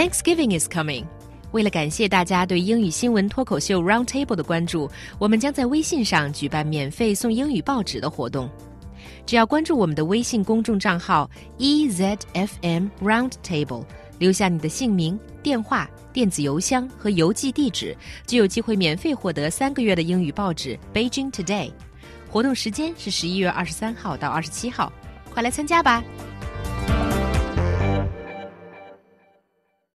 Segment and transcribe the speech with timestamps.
[0.00, 1.04] thanksgiving is coming.
[1.52, 8.48] 为了感谢大家对英语新闻脱口秀 round table 的关注我们将在微信上举办免费送英语报纸的活动。
[9.26, 11.28] 只要关注我们的微信公众账号
[11.58, 13.84] ezfm roundtable
[14.18, 17.94] 留下你的姓名电话电子邮箱和邮寄地址
[18.26, 21.70] 就有机会免费获得三个月的英语报纸 beijing today
[22.30, 24.90] 活动时间是十一月二十三号到二十七号
[25.30, 26.02] 快来参加吧！